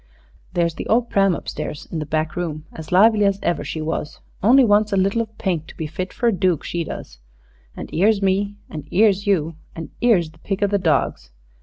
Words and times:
There's 0.53 0.73
the 0.73 0.87
ole 0.87 1.03
pram 1.03 1.35
up 1.35 1.47
stairs 1.47 1.87
in 1.91 1.99
the 1.99 2.07
back 2.07 2.35
room 2.35 2.65
as 2.73 2.91
lively 2.91 3.23
as 3.23 3.37
ever 3.43 3.63
she 3.63 3.81
was 3.81 4.19
only 4.41 4.65
wants 4.65 4.91
a 4.91 4.97
little 4.97 5.21
of 5.21 5.37
paint 5.37 5.67
to 5.67 5.77
be 5.77 5.85
fit 5.85 6.11
for 6.11 6.27
a 6.29 6.35
dook, 6.35 6.63
she 6.63 6.83
does. 6.83 7.19
An' 7.77 7.87
'ere's 7.93 8.19
me, 8.19 8.55
an' 8.67 8.87
'ere's 8.91 9.27
you, 9.27 9.57
an' 9.75 9.91
'ere's 10.01 10.31
the 10.31 10.39
pick 10.39 10.63
of 10.63 10.71
the 10.71 10.79
dogs. 10.79 11.29